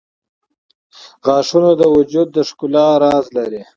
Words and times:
•غاښونه 1.25 1.71
د 1.79 1.83
وجود 1.95 2.27
د 2.35 2.37
ښکلا 2.49 2.87
راز 3.03 3.25
لري. 3.37 3.61